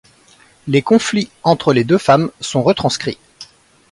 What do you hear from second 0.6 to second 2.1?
Les conflits entre les deux